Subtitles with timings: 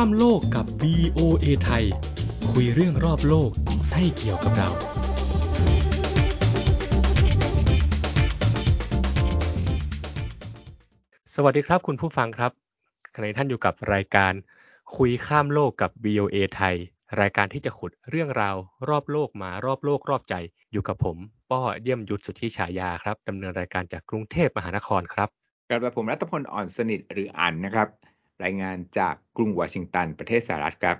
[0.00, 1.84] ข้ามโลกกับ VOA ไทย
[2.52, 3.50] คุยเรื่องรอบโลก
[3.94, 4.70] ให้เกี่ยวกับเรา
[11.34, 12.52] สวัสดีครับคุณผู้ฟังครับ
[13.14, 14.32] ขณะนี้ท่านอยู่กับรายการ
[14.96, 16.76] คุยข้ามโลกกับ VOA ไทย
[17.20, 18.56] รายการที่จะขุดเรื่องราว
[18.88, 20.34] รอบโลกมารอบโลกรอบใจ
[20.72, 21.16] อยู่กับผม
[21.50, 25.28] ป้อเยี่ยมยุทธสุทธิฉายาครับดำเนินรายการจากกรุงเทพมหานครครับ
[25.70, 27.88] กระผมรัตพลอ่อนสนิทหรืออันนะครับ
[28.44, 30.96] รายงานจากกรุงวอชิงตัน ประเทศสหรัฐครับ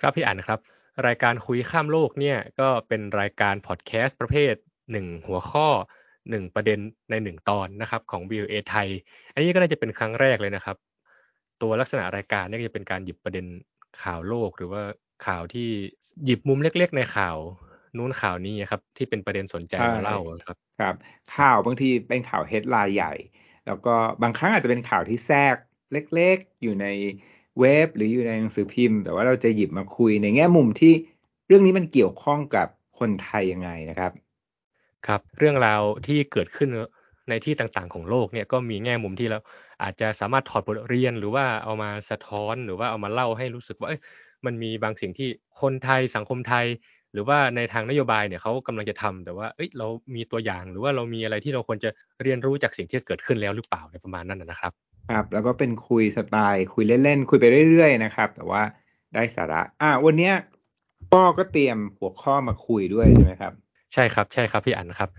[0.00, 0.58] ครับพี่อันครับ
[1.06, 4.54] รายการคุยข้ามโลกเนี่ยก็เป็นรายการพอดแคสต์ประเภท
[4.92, 5.68] หนึ่งหัวข้อ
[6.30, 6.78] หนึ่งประเด็น
[7.10, 8.88] ในหนึ่งตอนนะครับของ VOA ไทย
[9.32, 10.76] อันนี้ก็น่าจะเป็นครั้งแรกเลยนะครับ
[11.62, 13.46] ตัวลักษณะรายการเนี่ยจะเป็นการหยิบประเด็น
[14.02, 14.82] ข่าวโลก หรือว่า
[15.26, 15.68] ข่าวที่
[16.24, 17.36] หยิบมุมเล็ก ๆ ในข่าว
[17.96, 20.94] นู้นข่าวนี้ครับที่เป็นประเด็นสนใจมาเล่าครับครับ
[21.36, 23.14] ข่าวบางทีเป็นข่าวเฮดไลน์ใหญ่
[23.66, 25.56] แล้วก็บางครั้งอาจจะเป็นข่าวที่แทรก
[25.92, 26.86] เล็กๆ อยู่ใน
[27.60, 30.92] เว็บหรืออยู่ในหนังสือพิมพ์ แต่ว่าเราจะหยิบมาคุยในแง่มุมที่
[31.46, 32.66] เรื่องนี้มันเกี่ยวข้องกับ
[32.98, 34.12] คนไทยยังไงนะครับ
[35.06, 36.68] ครับเรื่องราวที่เกิดขึ้น
[37.28, 39.38] ในที่ต่างๆของโลกเนี่ยก็มีแง่มุมที่เรา
[39.82, 43.90] อาจจะสามารถถอดบทเรียนหรือว่าเอามาสะท้อนหรือว่าเอามาเล่าให้รู้สึกว่า
[44.46, 45.28] มันมีบางสิ่งที่
[45.60, 46.66] คนไทยสังคมไทย
[47.12, 51.90] หรือว่าในทางนโยบายเนี่ยเขากำลังจะทำแต่ว่าเอ้ยเรามีตัวอย่างหรือว่าเรามีอะไรที่เราควรจะ
[52.22, 58.62] เรียนรู้จากสิ่งที่เกิดขึ้นแล้วหรือเปล่าในประมาณนั้นนะครับ ครับ แล้วก็เป็นคุยสไตล์ คุยเล่นๆ คุยไปเรื่อยๆ นะครับ แต่ว่า
[59.14, 60.34] ได้สาระ อ่าวันเนี้ย
[61.12, 63.52] ป้อก็เตรียมหัวข้อมาคุยด้วยใช่ไหมครับ
[63.94, 65.10] ใช่ครับ ใช่ครับพี่อันครับ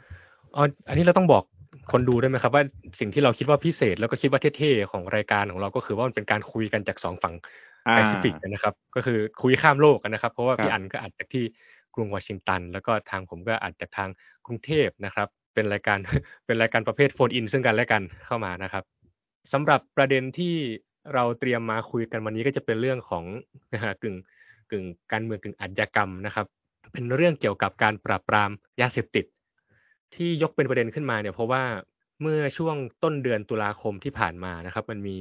[0.55, 1.43] อ๋ออันนี้เราต้องบอก
[1.91, 2.63] คนดูได้ไหมครับว่า
[2.99, 7.33] สิ่งที่เราคิดว่าพิเศษแล้วก็คิดว่าเท่ๆของรายการของเราก็คือว่ามันเป็นการคุยกันจากสองฝั่ง
[7.91, 11.43] แปซิฟิกนะครับ ก็คือคุยข้ามโลกกันนะครับ เพราะว่าพี่อันก็อัดจากที่
[11.95, 14.09] กรุงวอชิงตัน แล้วก็ทางผมก็อัดจากทาง
[14.45, 15.97] กรุงเทพนะครับ เป็นรายการ
[16.45, 18.83] เป็นรายการประเภทโฟนอินซึ่งกันและกันเข้ามานะครับ
[19.51, 20.55] สำหรับประเด็นที่
[21.13, 23.23] เราเตรียมมาคุยกันวันนี้ก็จะเป็นเรื่องของ
[23.73, 24.15] นะฮะกึ่ง
[24.71, 26.45] กึ่งการเมืองกึ่งอาชญากรรมนะครับ
[26.93, 28.49] เป็นเรื่องเกี่ยวกับการปราบปราม
[28.81, 29.25] ยาเสพติด
[30.15, 31.63] ที่ยกเป็นประเด็นขึ้นมาเนี่ยเพราะว่า
[32.21, 35.17] เมื่อช่วงต้นเดือนตุลาคมที่ผ่านมานะครับ มันมี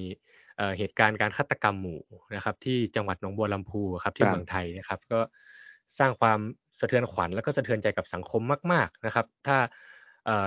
[0.78, 2.02] เหตุการณ์การฆาตกรรมหมู่
[2.36, 5.20] นะครับ ที่จังหวัดหนองบัวลำพูครับที่เมืองไทยนะครับ ก็
[5.98, 6.38] สร้างความ
[6.78, 8.42] สะเทือนขวัญแล้วก็สะเทือนใจกับสังคม
[8.72, 9.56] มาก ๆนะครับ ถ้า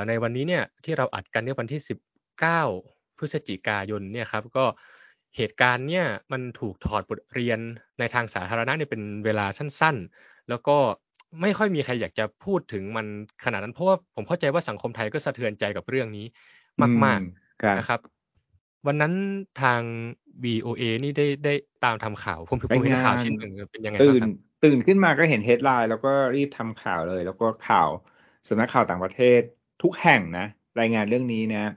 [0.07, 4.65] ในวันนี้เนี่ยที่เราอัดกันในวันที่ 19 พฤศจิกายนเนี่ยครับก็
[5.37, 7.59] เหตุการณ์เนี่ยมันถูกถอดบทเรียน
[7.99, 10.77] ในทางสาธารณะเนี่ยเป็นเวลาสั้นๆ แล้วก็
[11.41, 13.07] ไม่ค่อยมีใครอยากจะพูดถึงมัน
[13.45, 16.25] ขนาดนั้นเพราะว่าผมเข้าใจว่าสังคมไทยก็สะเทือนใจกับเรื่องนี้
[17.05, 17.99] มากๆนะครับ
[18.87, 19.13] วันนั้น
[19.61, 19.81] ทาง
[20.43, 21.53] BOA นี่ได้ได้
[21.85, 24.21] ตามทำข่าวผมผมเห็นข่าวชิ้นหนึ่งเป็นยังไงตื่น
[24.63, 27.89] ตื่นขึ้นมาก็เห็นเฮดไลน์แล้วก็รีบทำข่าวเลย แล้วก็ข่าว
[28.47, 29.41] สำนักข่าวต่างประเทศ
[29.83, 30.45] ทุกแห่งนะ
[30.79, 31.73] รายงานเรื่องนี้นะ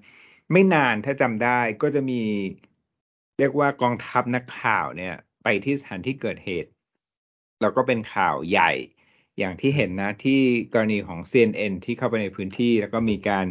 [0.52, 2.22] ไม่นานถ้าจำได้ก็จะมี
[3.38, 6.70] เรียกว่ากองทัพนักข่าวเนี่ย ไปที่สถานที่เกิดเหตุ
[7.62, 8.72] แล้วก็เป็นข่าวใหญ่
[9.38, 10.40] อย่างที่เห็นนะที่
[10.72, 13.46] กรณีของ CNN ที่เข้าไปในพื้นที่ แล้วก็มีการ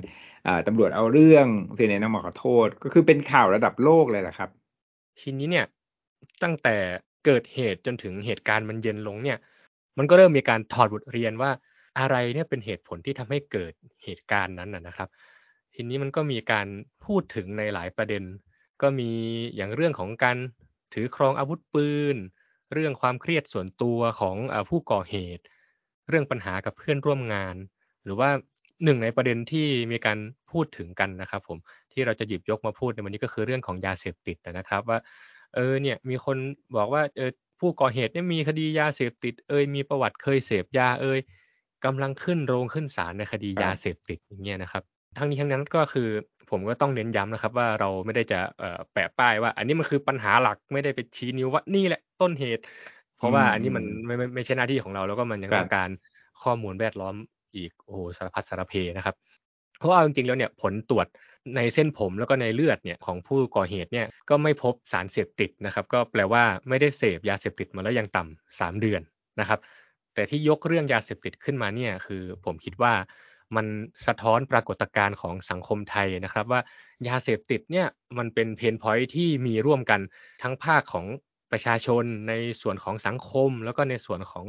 [0.67, 4.49] ตำรวจเอาเรื่อง CNN นำมาขอโทษ ก็คือเป็นข่าวระดับโลกเลยแหละครับ
[5.19, 5.65] ทีนี้เนี่ย
[6.43, 6.75] ตั้งแต่
[7.25, 9.37] เกิดเหตุจนถึงเหตุการณ์มันเย็นลงเนี่ย
[9.97, 11.51] มันก็เริ่มมีการถอดบทเรียนว่า
[11.99, 13.73] อะไรเนี่ยเป็นเหตุผลที่ทำให้เกิด
[14.03, 15.09] เหตุการณ์นั้นนะครับ
[15.75, 16.67] ทีนี้มันก็มีการ
[17.06, 18.23] พูดถึงในหลายประเด็น
[18.81, 19.11] ก็มี
[19.56, 20.38] อย่างเรื่องของการ
[20.94, 22.16] ถือครองอาวุธปืน
[22.73, 24.35] เรื่องความเครียดส่วนตัวของ
[24.69, 25.44] ผู้ก่อเหตุ
[26.09, 27.56] เรื่องปัญหากับเพื่อนร่วมงาน
[28.03, 28.29] หรือว่า
[28.84, 30.17] หนึ่งในประเด็นที่มีการ
[30.51, 31.57] พูดถึงกันนะครับ ผม
[31.91, 35.00] ที่เราจะหยิบยกมาพูดในวันนี้ก็คือเรื่องของยาเสพติดนะครับ ว่า
[35.55, 36.38] เออเนี่ยมีคน
[36.78, 41.19] บอกว่าเออผู้ก่อเหตุเนี่ยมีคดียาเสพติด เอยมีประวัติเคยเสพยาเอย
[41.85, 44.84] กำลังขึ้นโรงขึ้นศาลในคดียาเสพติดอย่างเงี้ยนะครับ
[45.18, 46.09] ทั้งนี้ทั้งนั้นก็คือ
[46.50, 48.40] ผมก็ต้องเน้นย้ำนะครับว่าเราไม่ได้จะ
[48.94, 52.63] แปะป้ายว่า อันนี้มันคือปัญหาหลักไม่ได้ไปชี้นิ้วว่านี่แหละต้นเหตุ
[53.23, 55.90] ราะว่าอันนี้มันไม่ไม่ไม่ใช่หน้าที่ของเราแล้วก็มันยังต้องการ
[56.44, 57.16] ข้อมูลแวดล้อม
[57.56, 59.16] อีกโอ้สารพัดสารเพนะครับ
[59.78, 61.08] เพราะว่าจริงๆแล้วเนี่ยผลตรวจ
[61.55, 69.02] ในเส้นผมแล้วก็ในเลือดเนี่ยของผู้ก่อเหตุเนี่ยก็ไม่พบสารเสพติดนะครับ ก็แปลว่าไม่ได้เสพยาเสพติดมาแล้วยังต่ำสามเดือน
[69.40, 69.59] นะครับ
[70.14, 72.93] แต่ที่ยกเรื่องยาเสพติดขึ้นมาเนี่ยคือผมคิดว่า
[73.55, 73.67] มัน
[74.08, 76.61] สะท้อนปรากฏการณ์ของสังคมไทยนะครับ ว่า
[77.08, 80.02] ยาเสพติดเนี่ยมันเป็นเพนพอยที่มีร่วมกัน
[80.41, 81.05] ทั้งภาคของ
[81.52, 84.46] ประชาชนในส่วนของสังคม แล้วก็ในส่วนของ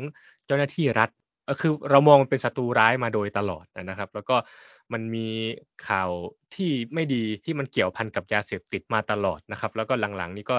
[0.47, 1.11] เจ้าหน้าที่รัฐ
[1.49, 4.37] ก็คือเรามองเป็นศัตรูร้ายมาโดยตลอดนะครับ แล้วก็
[4.93, 5.29] มันมี
[5.89, 6.11] ข่าว
[6.55, 10.59] ที่ไม่ดีที่มันเกี่ยวพันกับยาเสพติดมาตลอดนะครับ แล้วก็หลังๆนี้ก็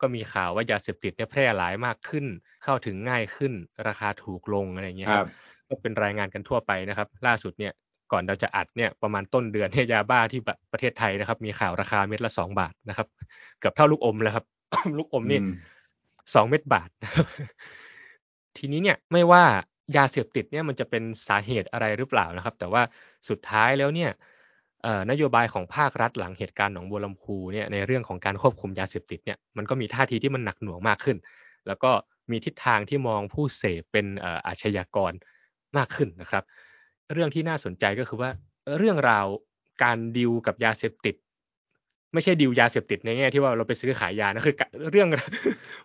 [0.00, 2.26] ก็มีข่าวว่ายาเสพติดเนี่ยแพร่หลายมากขึ้น
[2.64, 3.52] เข้าถึงง่ายขึ้น
[3.86, 5.28] ราคาถูกลงอะไรเงี้ยครับ
[5.70, 7.72] ก็เป็นรายงานกันทั่วไปนะครับ ล่าสุดเนี่ย
[8.12, 10.40] ก่อนเราจะอัดเนี่ยประมาณต้นเดือนเนี่ยยาบ้าที่
[10.72, 13.06] ประเทศไทยนะครับ มีข่าวราคาเม็ดละสองบาทนะครับ
[13.60, 14.44] เกือบเท่าลูกอมแล้วครับ
[14.98, 15.40] ลูกอมนี่
[16.34, 17.26] สองเม็ดบาทนะครับ
[18.56, 19.44] ทีนี้เนี่ยไม่ว่า
[19.96, 22.82] ยาเสพติดเนี่ยมันจะเป็นสาเหตุอะไรหรือเปล่านะครับ แต่ว่า
[23.28, 24.10] สุดท้ายแล้วเนี่ย
[25.10, 31.16] นโยบายของภาครัฐหลังเหตุการณ์หนองบัวลำพูเนี่ยในเรื่องของการควบคุมยาเสพติดเนี่ยมันก็มีท่าทีที่มันหนักหน่วงมากขึ้น
[31.66, 31.90] แล้วก็
[32.30, 34.06] มีทิศทางที่มองผู้เสพเป็น
[34.46, 35.12] อาชญากร
[35.78, 36.44] มากขึ้นนะครับ
[37.12, 38.30] เรื่องที่น่าสนใจก็คือว่า
[38.78, 39.26] เรื่องราว
[39.82, 41.14] การดิวกับยาเสพติด
[42.14, 44.54] ไม่ใช่ดิวยาเสพติดในแง่ที่ว่าเราไปซื้อขายยานะคือ
[44.90, 45.08] เรื่อง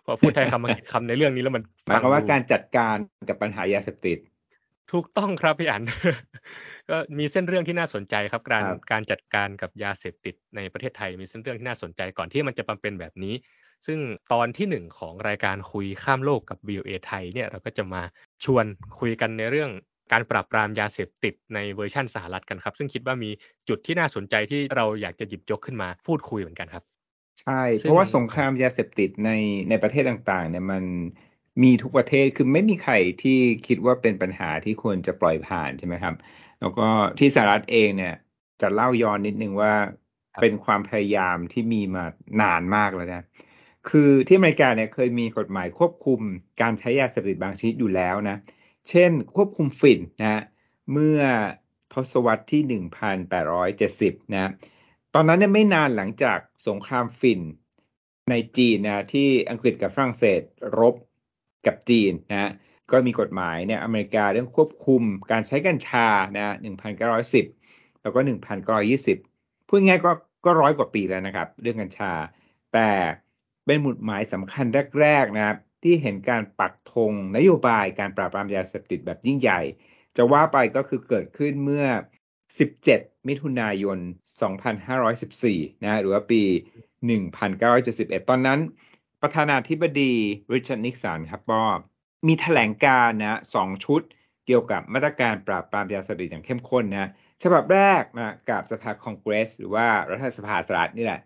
[0.04, 2.96] พอพูดไทยคำมาคำในเรื่องนี้แล้วมันหมายความว่าการจัดการ
[3.28, 4.18] กับปัญหายาเสพติด
[4.92, 5.82] ถูกต้องครับพี่อัน
[6.90, 13.34] ก็มีเส้นเรื่องที่น่าสนใจครับ การการจัดการกับยาเสพติดในประเทศไทยมีเส้นเรื่องที่น่าสนใจก่อนที่มันจะมาเป็นแบบนี้
[13.86, 13.98] ซึ่ง
[14.32, 18.02] ตอนที่หนึ่งของรายการคุยข้ามโลกกับ VOA ไทยเนี่ยเราก็จะมา
[18.44, 18.64] ชวน
[18.98, 19.70] คุยกันในเรื่อง
[20.12, 23.30] การปราบปรามยาเสพติดในเวอร์ชั่นสหรัฐกันครับ ซึ่งคิดว่ามี
[23.68, 26.84] จุดที่น่าสนใจที่เราอยากจะหยิบยกขึ้นมาพูดคุยเหมือนกันครับ
[27.42, 29.30] ใช่ เพราะว่าสงครามยาเสพติดใน
[29.68, 30.84] ในประเทศต่างๆเนี่ยมัน
[31.62, 36.14] มีทุกประเทศคือไม่มีใครที่คิดว่าเป็นปัญหาที่ควรจะปล่อยผ่านใช่ไหมครับ
[36.60, 36.86] แล้วก็
[37.18, 38.14] ที่สหรัฐเองเนี่ย
[38.60, 39.72] จะเล่าย้อนนิดนึงว่า
[40.40, 42.04] เป็นความพยายามที่มีมา
[42.42, 43.22] นานมากแล้วนะ
[43.90, 46.20] คือที่อเมริกาเนี่ยเคยมีกฎหมายควบคุม
[46.60, 48.36] การใช้ยาเสพติดบางชนิดอยู่แล้วนะ
[48.88, 50.42] เช่นควบคุมฝิ่นนะ
[50.92, 51.20] เมื่อ
[51.92, 52.80] ทศวรรษที่
[53.58, 54.50] 1870 นะ
[55.14, 56.38] ตอนนั้นเนี่ยไม่นานหลังจาก
[56.68, 57.40] สงครามฝิ่น
[58.30, 60.40] ในจีนนะที่อังกฤษกับฝรั่งเศส
[60.78, 60.94] รบ
[61.66, 62.50] กับจีนนะ
[62.90, 66.54] ก็มีกฎหมายเนี่ยอเมริกาเรื่องควบคุมการใช้กัญชานะ
[67.24, 68.20] 1910 แล้วก็
[68.94, 70.10] 1920 พูดง่ายก็
[70.44, 72.12] ก็ร้อยกว่าปีแล้วนะครับ เรื่องกัญชา
[72.72, 72.88] แต่
[73.66, 74.66] เป็นหมุดหมายสำคัญ
[75.00, 79.60] แรกๆนะครับ ที่เห็นการปักธงนโยบายการปราบปรามยาเสพติดแบบยิ่งใหญ่
[80.16, 81.86] จะว่าไปก็คือเกิดขึ้นเมื่อ
[82.56, 83.98] 17 มิถุนายน
[84.90, 86.42] 2514 นะหรือว่าปี
[87.36, 88.60] 1971 ตอนนั้น
[89.22, 90.12] ประธานาธิบดี
[90.54, 91.62] ริชาร์ดนิกสันครับก็
[92.26, 94.00] มีแถลงการนะสองชุด
[94.46, 97.10] เกี่ยวกับมาตรการปราบปรามยาเสพติดอย่างเข้มข้นนะ
[97.42, 101.20] ฉบับแรกนะกับสภาคองเกรส หรือว่ารัฐสภาสหรัฐนี่แหละ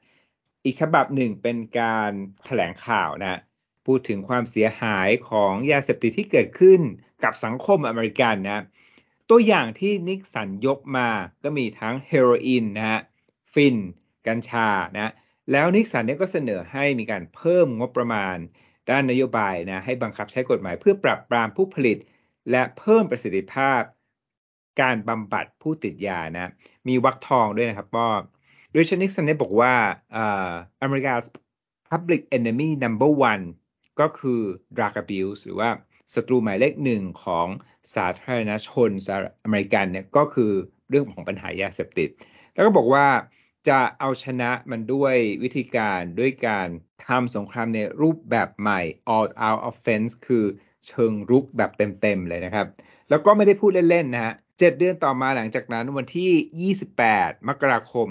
[0.65, 2.13] อีกฉบับหนึ่งเป็นการ
[2.45, 3.41] แถลงข่าวนะ
[3.87, 6.81] พูดถึงความเสียหายของยาเสพติดที่เกิดขึ้น
[7.25, 8.65] กับสังคมอเมริกันนะ
[9.31, 11.09] ตัวอย่างที่นิกสันยกมา
[11.43, 13.01] ก็มีทั้งเฮโรอีนนะฮะ
[13.53, 13.77] ฟิน
[14.27, 15.13] กัญชานะ
[15.53, 18.37] แล้วนิกสันเนี่ยก็เสนอให้มีการเพิ่มงบประมาณ
[18.91, 21.99] ด้านนโยบายนะให้บังคับใช้กฎหมายเพื่อปรับปรามผู้ผลิต
[22.51, 23.83] และเพิ่มประสิทธิภาพ
[24.81, 26.51] การบำบัดผู้ติดยานะ
[26.89, 28.07] มีวักทองด้วยนะครับก็
[28.77, 29.73] ริชานิกสันเนี่ยบอกว่า
[30.83, 31.15] อเมริกา
[31.91, 33.45] public enemy number one
[34.01, 34.41] ก็คือ
[34.77, 35.71] drug abuse หรือว่า
[36.15, 37.47] ศัตรูหมายเลขหนึ่งของ
[37.95, 40.53] สาธารณชนสหรัฐอเมริกันเนี่ยก็คือ
[40.89, 42.09] เรื่องของปัญหายาเสพติด
[42.55, 43.07] แล้วก็บอกว่า
[43.69, 46.69] จะเอาชนะมันด้วยวิธีการด้วยการ
[47.07, 48.81] ทำสงครามในรูปแบบใหม่
[49.15, 50.45] all out offense คือ
[50.87, 52.67] เชิงรุกแบบเต็มๆเลยนะครับ
[53.11, 56.73] แล้วก็ไม่ได้พูดเล่นๆนะฮะ เจ็ดเดือนต่อมาหลังจากนั้นวันที่
[57.13, 58.09] 28 มกราคม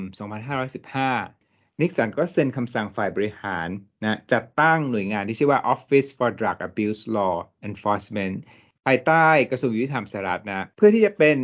[1.10, 3.68] 2515 นิกสันก็เซ็นคำสั่งฝ่ายบริหาร
[4.04, 7.36] นะจัดตั้งหน่วยงานที่ชื่อว่า Office for Drug Abuse Law
[7.70, 8.36] Enforcement
[8.86, 11.38] ภายใต้กระทรวงยุติธรรมสหรัฐนะเพื่อที่จะเป็น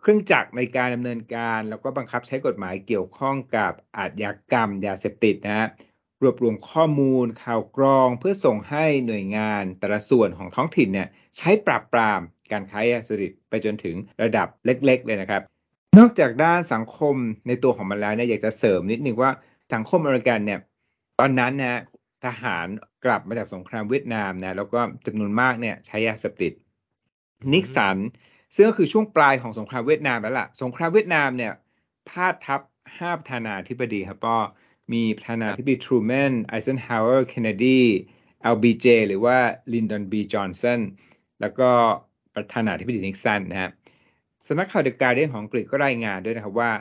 [0.00, 5.68] เครื่องจักรในการดำเนินการ แล้วก็บังคับใช้กฎหมายเกี่ยวข้องกับอาชญากรรม ยาเสพติดนะ
[6.22, 12.20] รวบรวมข้อมูลข่าวกรอง เพื่อส่งให้หน่วยงานแต่ละส่วนของท้องถิ่นเนี่ยใช้ปราบปราม
[12.52, 15.42] การค้ายาเสพติดไปจนถึงระดับเล็ก ๆ เลยนะครับ
[15.98, 17.16] นอกจากด้านสังคม
[17.48, 19.30] ในตัวของมันแล้วเนี่ยอยากจะเสริมนิดนึงว่า
[19.74, 20.60] สังคมอเมริกันเนี่ย
[21.20, 21.80] ตอนนั้นนะ
[22.24, 22.66] ทหาร
[23.04, 26.52] กลับมาจากสงครามเวียดนามนะแล้วก็จำนวนมากเนี่ยใช้ยาเสพติด
[27.52, 27.96] นิกสัน
[28.54, 31.52] ซึ่งก็คือช่วงปลายของสงครามเวียดนามแล้วล่ะ สงครามเวียดนามเนี่ย
[32.08, 32.60] พาดทับ
[32.98, 34.36] ห้าประธานาธิบดีครับก็
[34.92, 37.80] มีประธานาธิบดีทรูแมนไอเซนฮาวเวอร์เคนเนดี
[38.42, 39.36] เอลบีเจหรือว่า
[39.72, 40.80] ลินดอนบีจอห์นสัน
[41.40, 41.70] แล้วก็
[42.34, 43.70] ประธานาธิบดีนิกสันนะฮะ
[44.46, 46.72] สำนักข่าวเดอะการ์เดียนของอังกฤษก็รายงานด้วยนะครับว่า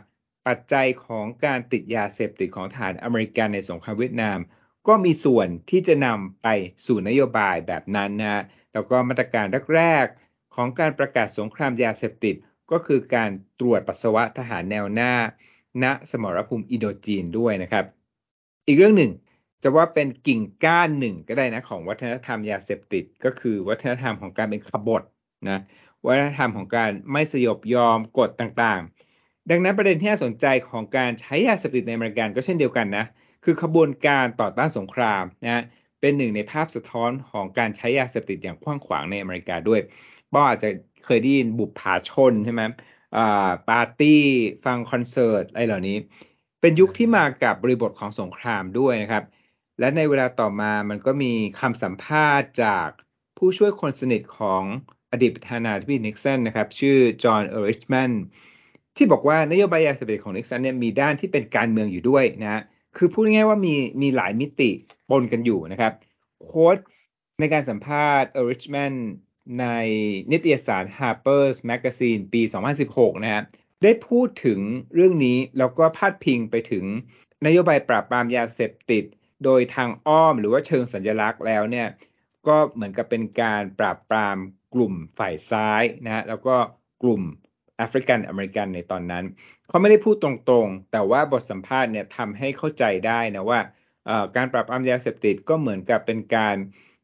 [0.47, 4.39] ปัจจัยของการติดยาเสพติดของทหารอเมริกันในสงครามเวียดนาม
[4.87, 6.47] ก็มีส่วนที่จะนำไป
[6.85, 12.35] สู่นโยบายแบบนั้นนะแล้วก็มาตรการแรกๆของการประกาศสงครามยาเสพติด
[12.71, 13.29] ก็คือการ
[13.59, 15.13] ตรวจปัสสาวะทหารแนวหน้า
[15.83, 17.85] ณสมรภูมิอินโดจีนด้วยนะครับ
[18.67, 19.11] อีกเรื่องหนึ่ง
[19.63, 25.03] จะว่าเป็นกิ่งก้านหนึ่งก็ได้นะของวัฒนธรรมยาเสพติด ก็คือวัฒนธรรมของการเป็นขบฏ
[25.47, 25.59] นะ
[26.05, 33.05] วัฒนธรรมของการไม่สยบยอมกฎต่างๆ ดังนั้นประเด็นที่น่าสนใจของการใช้ยาเสพติดในอเมริกันก็เช่นเดียวกันนะ
[33.43, 35.63] คือขบวนการต่อต้านสงครามนะ
[35.99, 39.81] เป็นหนึ่งในภาพสะท้อนของการใช้ยาเสพติดอย่างกว้างขวางในอเมริกาด้วย
[40.33, 40.69] ป้ออาจจะ
[41.05, 42.61] เคยได้ยินบุปผาชนใช่ไหม
[43.69, 44.21] ปาร์ตี้
[44.65, 45.97] ฟังคอนเสิร์ตอะไรเหล่านี้
[46.61, 49.23] เป็นยุคที่มากับบริบทของสงครามด้วยนะครับ
[49.79, 52.87] และในเวลาต่อมามันก็มีคำสัมภาษณ์จาก
[53.37, 54.63] ผู้ช่วยคนสนิทของ
[55.11, 58.11] อดีตประธานาธิบดีนิกสันนะครับ ชื่อจอห์นเอริชแมน
[58.95, 62.61] ที่บอกว่านโยบายยาเสพติดของนิกสันเนี่ยมีด้านที่เป็นการเมืองอยู่ด้วยนะ
[62.97, 64.69] คือพูดง่ายๆว่ามีมีหลายมิติ
[65.09, 65.93] ปนกันอยู่นะครับ
[66.43, 66.77] โค้ด
[67.39, 68.93] ในการสัมภาษณ์เอริชแมน
[69.59, 69.67] ใน
[70.31, 72.41] นิตยสาร Harper's Magazine ปี
[72.83, 73.43] 2016 นะฮะ
[73.83, 74.59] ได้พูดถึง
[74.93, 76.85] เรื่องนี้แล้วก็พาดพิงไปถึง
[77.45, 79.03] นโยบายปราบปรามยาเสพติด
[79.43, 81.87] โดยทางอ้อมหรือว่าเชิงสัญลักษณ์แล้วเนี่ย
[82.47, 84.37] ก็เหมือนกับเป็นการปราบปราม
[84.73, 86.55] กลุ่มฝ่ายซ้ายนะฮะแล้วก็
[87.03, 87.21] กลุ่ม
[87.77, 89.25] แอฟริกันอเมริกันในตอนนั้น
[89.67, 90.29] เขาไม่ได้พูดตร
[90.65, 93.59] งๆ แต่ว่าบทสัมภาษณ์เนี่ยทำให้เข้าใจได้นะว่า
[94.35, 96.55] การปราบปรามยาเสพติดก็เหมือนกับเป็นการ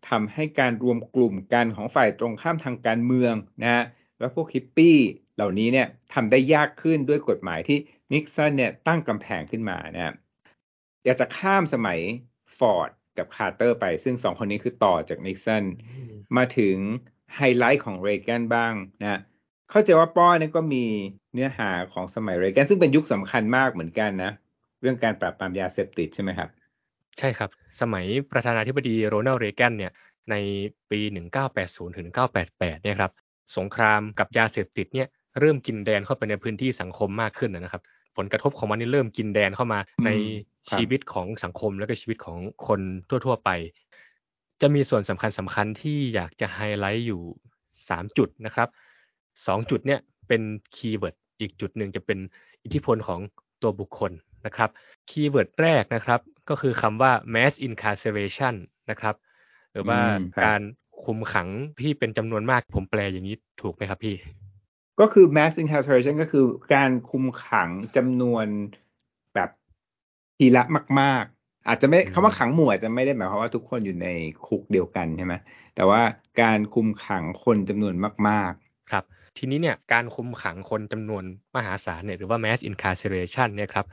[0.10, 3.84] ทำให้การรวมกลุ่มกันของฝ่ายตรงข้ามทางการเมืองนะฮะ
[4.20, 4.98] แล้วพวกฮิปปี้
[5.36, 7.78] เหล่านี้เนี่ยทำได้ยากขึ้นด้วยกฎหมายที่
[8.14, 10.14] นิกสันเนี่ยตั้งกำแพงขึ้นมานะ
[11.06, 12.00] อยากจะข้ามสมัย
[12.58, 15.64] ฟอร์ดกับคาร์เตอร์ไป ซึ่งสองคนนี้คือต่อจากนิกสัน
[16.38, 16.78] มาถึง
[17.36, 19.20] ไฮไลท์ของเรแกนบ้างนะ
[19.72, 20.84] เข้าใจว่าป้อนี่ก็มี
[21.34, 24.32] เนื้อหาของสมัยเรแกนซึ่งเป็นยุคสำคัญมากเหมือนกันนะ
[24.82, 26.50] เรื่องการปราบปรามยาเสพติดใช่ไหมครับ
[27.18, 27.50] ใช่ครับ
[27.82, 29.92] สมัยประธานาธิบดีโรนัลด์เรแกนเนี่ย
[30.32, 30.36] ใน
[30.90, 31.00] ปี
[31.50, 32.08] 1980 ถึง
[32.46, 33.12] 1988 เนี่ยครับ
[33.58, 35.08] สงครามกับยาเสพติดเนี่ย
[35.40, 37.84] เริ่มกินแดนเข้าไปในพื้นที่สังคมมากขึ้นนะครับ
[38.18, 40.10] ผลกระทบของมันนี่เริ่มกินแดนเข้ามาใน
[40.72, 42.80] ชีวิตของสังคมและก็ชีวิตของคน
[43.10, 43.50] ทั่ว ๆ ไป
[44.62, 47.22] จะมีส่วนสำคัญสำคัญที่อยากจะไฮไลท์อยู่
[47.70, 48.70] 3 จุดนะครับ
[49.20, 50.42] 2 จุดเนี่ยเป็น
[50.76, 52.20] keyword อีกจุดหนึ่งจะเป็น
[52.64, 53.20] อิทธิพลของ
[53.62, 54.12] ตัวบุคคล
[54.46, 54.70] นะครับ
[55.10, 56.20] keyword แรกนะครับ
[56.50, 58.56] ก็คือคำว่า mass incarceration
[58.90, 59.16] นะครับ
[59.72, 60.00] หรือว่า
[60.46, 60.62] การ
[61.04, 61.48] คุมขัง
[61.82, 64.16] ที่เป็นจำนวนมากผมแปลอย่างนี้ถูกไหมครับพี่
[65.00, 68.46] ก็คือ mass incarceration ก็คือการคุมขังจำนวน
[69.34, 69.50] แบบ
[70.38, 70.64] ทีละ
[71.00, 71.35] มากๆ
[71.68, 74.08] อาจจะไม่คำว่าขังหมู่อาจจะไม่ได้หมายความว่าทุกคนอยู่ใน
[74.46, 75.34] คุกเดียวกันใช่ไหม
[75.76, 76.02] แต่ว่า
[76.42, 77.96] การคุมขังคนจำนวน
[78.28, 79.04] มาก ๆ ครับ
[79.38, 81.24] ทีนี้เนี่ยการคุมขังคนจำนวน
[81.56, 83.86] มหาศาลเนี่ยหรือว่า mass incarceration เนี่ยครับ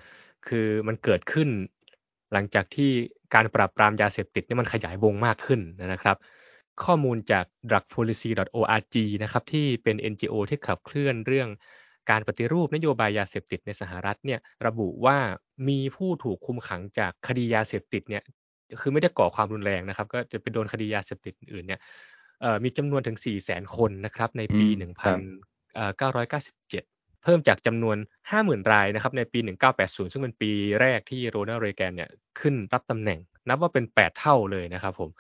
[0.47, 1.49] คือมันเกิดขึ้น
[2.33, 2.91] หลังจากที่
[3.35, 5.61] การปราบปรามยาเสพติดนี่มันขยายวงมากขึ้น
[5.93, 6.17] นะครับ
[6.85, 11.49] ข้อมูลจาก drugpolicy.org นะครับที่เป็น NGO ที่ขับเคลื่อนเรื่อง
[12.11, 15.16] การปฏิรูปนโยบายยาเสพติดในสหรัฐเนี่ยระบุว่า
[15.68, 18.23] มีผู้ถูกคุมขังจากคดียาเสพติดเนี่ย
[18.80, 21.80] คือไม่ได้ก่อความรุนแรงนะครับ ก็จะไปโดนคดียาเสพติดอื่นเนี่ย
[22.64, 24.76] มีจำนวนถึง 4 0 0 0 0 0 คนนะครับในปี 1997
[27.25, 27.97] เพิ่มจากจำนวน
[28.35, 29.38] 50,000 รายนะครับในปี
[29.76, 33.18] 1980 ซึ่งเป็นปีแรกที่โรนัลด์เรแกนเนี่ยขึ้นรับตำแหน่ง
[33.49, 35.11] นับว่าเป็น 8 เท่าเลยนะครับผม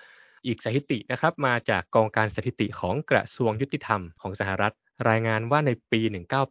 [0.46, 4.74] อีกสถิตินะครับมาจากกองการสถิติของกระทรวงยุติธรรมของสหรัฐ
[5.10, 6.00] รายงานว่าในปี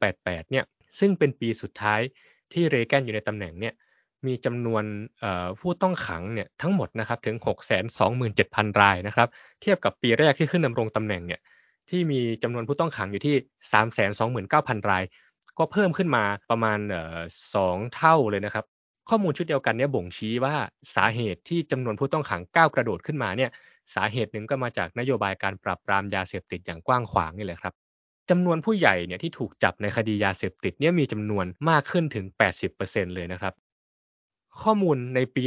[0.02, 0.66] 1988 เนี่ย
[1.00, 2.00] ซึ่งเป็นปีสุดท้าย
[2.54, 3.74] ที่เรแกนอยู่ในตำแหน่งเนี่ย
[4.26, 4.84] มีจำนวน
[5.60, 7.36] ผู้ต้องขังเนี่ยทั้งหมดนะครับถึง
[8.08, 9.28] 627,000 รายนะครับ
[9.62, 11.40] เทียบกับปีแรกที่ขึ้นดำรงตำแหน่งเนี่ย
[11.90, 13.36] ที่มีจำนวนผู้ต้องขังอยู่ที่
[14.18, 15.04] 329,000 ราย
[15.58, 16.80] ก็เพิ่มขึ้นมาประมาณ
[17.56, 18.66] สองเท่าเลยนะครับ
[19.10, 20.56] ข้อมูลชุดเดียวกันเนี่ยบ่งชี้ว่า
[20.96, 23.52] สาเหตุที่จำนวนผู้ต้องขังก้าวกระโดดขึ้นมาเนี่ย
[23.96, 27.74] สาเหตุหนึ่งก็มาจากนโยบายการปราบปรามยาเสพติดอย่างกว้างขวางนี่แหละครับ
[28.32, 32.26] จำนวนผู้ใหญ่เนี่ยที่ถูกจับในคดียาเสพติดเนี่ยมีจำนวนมากขึ้นถึง
[32.72, 33.54] 80%เลยนะครับ
[34.62, 35.44] ข้อมูลในปี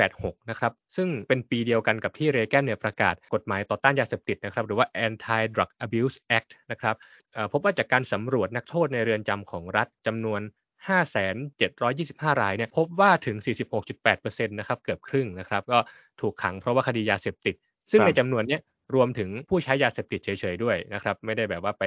[0.00, 6.96] 1986 นะครับ ซึ่งเป็นปีเดียวกันกับที่เรแกนเนี่ยประกาศกฎหมายต่อต้านยาเสพติดนะครับ หรือว่า Anti Drug Abuse Act นะครับ
[7.52, 10.40] พบว่าจากการสำรวจนักโทษในเรือนจำของรัฐจำนวน
[11.20, 13.36] 5,725 รายเนี่ยพบว่าถึง
[13.96, 15.78] 46.8%นะครับเกือบครึ่งนะครับ ก็
[16.20, 17.54] ถูกขังเพราะว่าคดียาเสพติด
[17.90, 18.58] ซึ่งในจำนวนนี้
[18.94, 21.84] รวมถึงผู้ใช้ยาเสพติดเฉยๆด้วยนะครับ ไม่ได้แบบว่าไป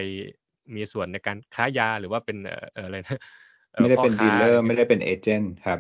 [0.76, 2.38] มีส่วนในการค้ายาหรือว่าเป็น
[2.76, 3.20] อะไรนะ
[3.82, 5.80] ไม่ได้เป็นดีลเลอร์ไม่ได้เป็นเอเจนต์ครับ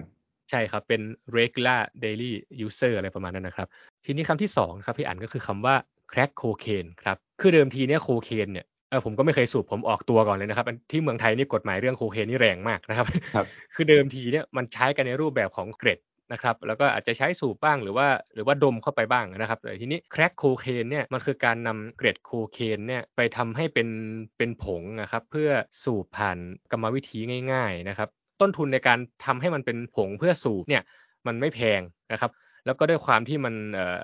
[0.50, 1.02] ใช่ครับเป็น
[1.38, 2.32] regular daily
[2.66, 3.68] user อะไรประมาณนั้นนะครับ
[4.06, 5.76] ทีนี้คำที่สองครับพี่อันก็คือคำว่า
[6.12, 16.00] crack cocaine ครับคือเดิมทีเนี้ยโคเคนเนี่ยเออผมก็ไม่เคยสูบผมออกตัวก่อนเลยนะครับที่เมืองไทยนี่กฎหมายเรื่องโคเคนนี่แรงมากนะครับครับคือเดิมทีเนี่ยมันใช้กันในรูปแบบของเกรด
[16.32, 23.90] นะครับแล้วก็อาจจะใช้สูบบ้างหรือว่าหรือว่าดมเข้าไปบ้างนะครับแต่ทีนี้แครกโคเคนเนี่ยมันคือการนำเกรดโคเคนเนี่ยไปทำให้เป็น
[24.38, 25.50] เป็นผงนะครับเพื่อ
[25.84, 26.38] สูบผ่าน
[26.72, 27.20] กรรมวิธี
[27.54, 28.10] ง่ายๆนะครับ
[28.42, 30.84] ต้นทุนในการทำให้มันเป็นผงเพื่อสูบเนี่ย
[31.28, 32.32] มันไม่แพงนะครับ
[32.66, 34.00] แล้วก็ด้วยความที่มันเอ่อ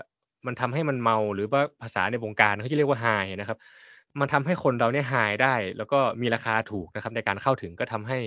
[0.45, 3.07] มันทำให้มันเมาหรือว่าภาษาในวงการเขาจะเรียกว่าไฮ
[3.39, 3.57] นะครับ
[4.19, 8.19] มันทำให้คนเราเนี่ยหายได้ แล้วก็มีราคาถูกนะครับในการเข้าถึงก็ทำให้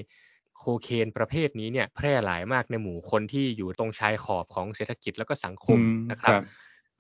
[0.61, 5.79] โคเคนประเภทนี้เนี่ยแพร่หลายมากในหมู่คนที่อยู่ตรงชายขอบของเศรษฐกิจแล้วก็สังคม
[6.11, 6.33] นะครับ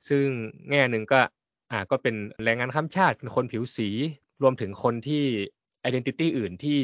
[0.09, 0.26] ซึ่ง
[0.71, 1.21] แง่หนึ่งก็
[1.73, 2.14] อ่าก็เป็น
[2.45, 3.88] แรงงานข้ามชาติเป็นคนผิวสี
[4.43, 5.25] รวมถึงคนที่
[5.80, 6.79] identity อื่นที่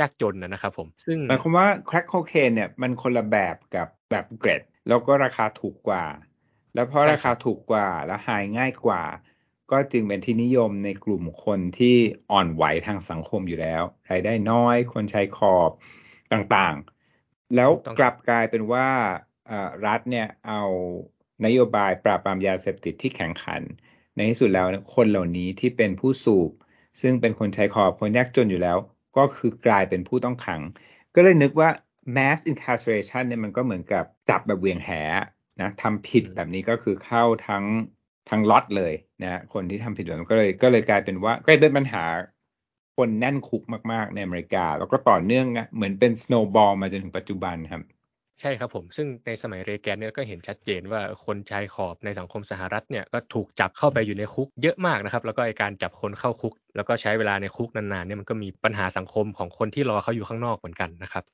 [0.00, 6.04] ยากจนนะครับผม ซึ่งหมายความว่า crack โคเคนเนี่ยมันคนละแบบกับแบบเกรด แล้วก็ราคาถูกกว่า
[6.74, 9.02] แล้วเพราะราคาถูกกว่าและหาง่ายกว่า
[9.70, 11.96] ก็จึงเป็นที่นิยมในกลุ่มคนที่
[12.30, 15.70] อ่อนไหวทางสังคมอยู่แล้วรายได้น้อย คนใช้ขอบ
[16.32, 18.88] ต่างๆ แล้วกลับกลายเป็นว่า
[19.86, 20.62] รัฐเนี่ยเอา
[21.44, 23.62] นโยบายปราบปรามยาเสพติดที่แข่งขัน
[24.14, 26.50] ในที่สุดแล้วคนเหล่านี้ที่เป็นผู้สูบ
[27.00, 28.78] ซึ่งเป็นคนใช้ขอบคนยากจนอยู่แล้ว
[29.16, 30.60] ก็คือกลายเป็นผู้ต้องขัง
[31.14, 31.68] ก็เลยนึกว่า
[32.16, 34.90] mass incarceration เนี่ยมันก็เหมือนกับจับแบบเวียงแห
[35.60, 37.64] นะทำผิดแบบนี้ก็คือเข้าทั้ง
[38.30, 42.04] ทั้งล็อตเลยนะคนที่ทำผิดแบบนั้นก็เลยก็เลยกลายเป็นว่าก็เป็นปัญหา
[42.98, 43.62] คนแน่นคุก
[43.92, 47.82] มากๆ ในอเมริกา แล้วก็ต่อเนื่องเหมือนเป็น snowball มาจนถึงปัจจุบันครับ
[48.40, 61.24] ใช่ครับผม ซึ่งในสมัยเรแกนเนี่ยก็เห็นชัดเจนว่าคนชายขอบในสังคมสหรัฐเนี่ยก็ถูกจับเข้าไปอยู่ในคุกเยอะมากนะครับ แล้วก็การจับคนเข้าคุก แล้วก็ใช้เวลาในคุกนานๆเนี่ยมันก็มีปัญหาสังคมของคนที่รอเขาอยู่ข้างนอกเหมือนกันนะครับ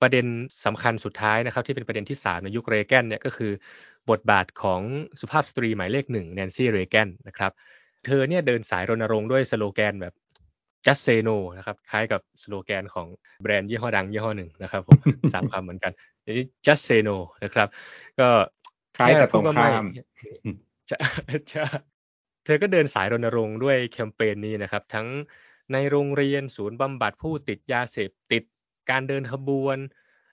[0.00, 0.26] ประเด็น
[0.64, 3.52] สำคัญสุดท้ายนะครับที่เป็นประเด็นที่สามในยุคเรแกนเนี่ยก็คือ
[4.10, 4.80] บทบาทของ
[5.20, 7.52] สุภาพสตรีหมายเลขหนึ่งแนนซี่เรแกนนะครับ
[8.04, 10.14] เธอเนี่ยเดินสายรณรงค์ด้วยสโลแกนแบบ
[10.86, 13.06] just say no นะครับ คล้ายกับสโลแกนของ
[13.42, 14.98] แบรนด์ยี่ห้อดังยี่ห้อหนึ่งนะครับผม
[15.34, 15.92] สามคำเหมือนกัน
[16.36, 17.68] นี้ just say no นะครับ
[18.20, 18.28] ก็
[18.96, 19.84] คล้ายแต่ตรงข้าม
[20.90, 20.96] จะ
[21.52, 21.62] จะ
[22.44, 25.06] เธอก็เดินสายรณรงค์ด้วยแคมเปญนี้นะครับ ทั้ง
[25.72, 28.42] ในโรงเรียนศูนย์บำบัดผู้ติดยาเสพติด
[28.90, 29.76] การเดินขบวน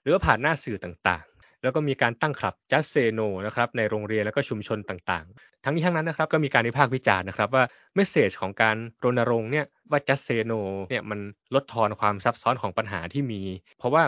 [0.02, 7.64] หรือว่าผ่านหน้าสื่อต่างๆ แล้วก็มีการตั้งคลับ just say no นะครับในโรงเรียนแล้วก็ชุมชนต่างๆ ทั้งนี้ทั้งนั้นนะครับก็มีการวิพากษ์วิจารณ์นะครับว่า
[7.96, 10.60] เมสเซจของการรณรงค์เนี่ยว่า just say no
[10.90, 11.20] เนี่ยมัน
[11.56, 13.42] ลดทอนความซับซ้อนของปัญหาที่มี
[13.78, 14.04] เพราะว่า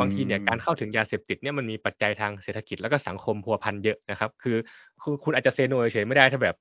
[0.00, 4.56] บางทีเนี่ยการเข้าถึงยาเสพติดเนี่ยมันมีปัจจัยทางเศรษฐกิจแล้วก็สังคมพัวพันเยอะนะครับคือ
[5.02, 6.56] คือคุณอาจจะเซโนเฉยไม่ได้ถ้าแบบ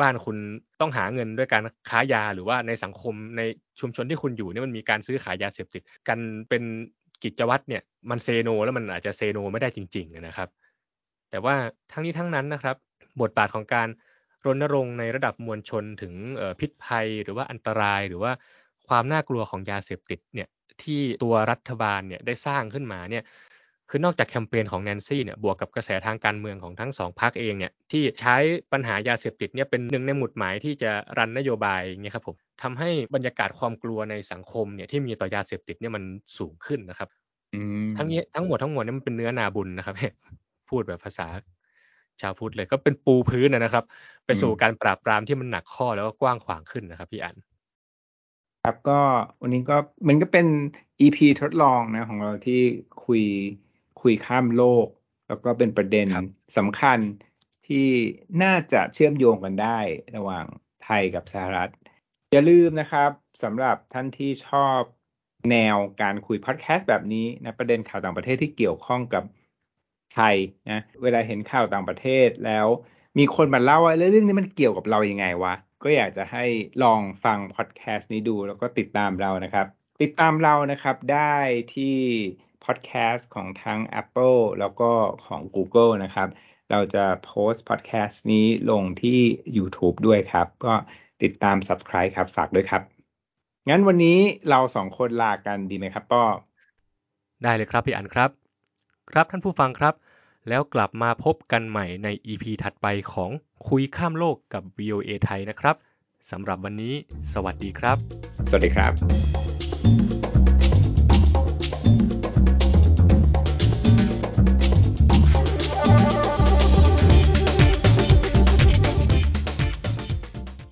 [0.00, 0.36] บ้านคุณ
[0.80, 3.42] ต้องหาเงินด้วยการค้ายาหรือว่าในสังคมใน
[3.80, 6.62] ชุมชนที่คุณอยู่เนี่ยมันมีการซื้อขายยาเสพติดกันเป็น
[7.24, 10.48] กิจวัตรเนี่ยมันเซโนแล้วมันอาจจะเซโนไม่ได้จริง ๆนะครับ
[11.30, 11.54] แต่ว่า
[11.92, 12.76] ทั้งนี้ทั้งนั้นนะครับ
[13.20, 13.88] บทบาทของการ
[14.46, 16.14] รณรงค์ในระดับมวลชนถึง
[16.60, 18.32] พิษภัยหรือว่าอันตรายหรือว่า
[18.88, 20.48] ความน่ากลัวของยาเสพติดเนี่ย
[20.82, 23.24] ที่ตัวรัฐบาลเนี่ยได้สร้างขึ้นมาเนี่ย
[23.90, 28.36] คือนอกจากแคมเปญของแนนซี่เนี่ยบวกกับกระแสทางการเมืองของทั้งสองพรรคเองเนี่ยที่ใช้
[28.72, 36.04] ปัญหายาเสพติดเนี่ยเป็นหนึ่งในหมุดหมายที่จะรันนโยบายเนี่ยครับผมทำให้บรรยากาศความกลัวในสังคมเนี่ยที่มีต่อยาเสพติดเนี่ยมัน
[36.38, 37.08] สูงขึ้นนะครับ
[37.96, 39.94] ทั้งนี้ทั้งหมดทั้งมวลนี่มันเป็นเนื้อนาบุญนะครับ
[40.68, 41.26] พูดแบบภาษา
[42.20, 43.84] ชาวพุทธเลย ก็เป็นปูพื้นนะครับ
[44.26, 47.36] ไปสู่การปราบปรามที่มันหนักข้อแล้วก็กว้างขวางขึ้นนะครับ พี่อัน
[48.64, 49.00] ครับก็
[49.40, 49.76] วันนี้ก็
[50.08, 50.46] มันก็เป็น
[51.00, 52.62] EP ทดลองนะของเราที่
[53.04, 53.22] คุย
[54.00, 54.86] คุยข้ามโลก
[55.28, 56.06] แล้วก็เป็นประเด็น
[56.56, 56.98] สำคัญ
[57.66, 57.86] ที่
[58.42, 59.78] น่าจะเชื่อมโยงกันได้
[60.16, 60.46] ระหว่าง
[60.84, 61.70] ไทยกับสหรัฐ
[62.32, 63.10] อย่าลืมนะครับ
[63.42, 64.80] สำหรับท่านที่ชอบ
[65.50, 69.22] แนวการคุยพอดแคสต์แบบนี้นะประเด็นข่าวต่างประเทศที่เกี่ยวข้องกับ
[70.14, 70.36] ไทย
[70.70, 72.66] นะเวลาเห็นข่าวต่างประเทศแล้ว
[73.18, 76.44] มีคนมาเล่าว่าเรื่องนี้มันเกี่ยวกับเรายังไงวะ ก็อยากจะให้
[76.82, 79.66] ลองฟังพอดแคสต์นี้ดูแล้วก็ติดตามเรานะครับ
[80.02, 81.36] ติดตามเรานะครับได้
[81.74, 81.98] ที่
[82.64, 84.90] พอดแคสต์ของทั้ง Apple แล้วก็
[85.26, 86.28] ของ Google นะครับ
[86.70, 89.20] เราจะโพสต์พอดแคสต์นี้ลงที่
[89.56, 90.74] YouTube ด้วยครับ ก็
[91.22, 92.82] ติดตาม Subscribe ครับ ฝากด้วยครับ
[93.68, 96.24] งั้นวันนี้เราสองคนลากันดีไหมครับป้อ
[97.42, 98.30] ได้เลยครับพี่อันครับ
[99.10, 99.94] ครับท่านผู้ฟังครับ
[100.48, 103.30] แล้วกลับมาพบกันใหม่ใน EP ถัดไปของ
[103.68, 105.76] คุยข้ามโลกกับ VOA ไทยนะครับ
[106.30, 106.94] สำหรับวันนี้
[107.32, 107.96] สวัสดีครับ
[108.48, 109.73] สวัสดีครับ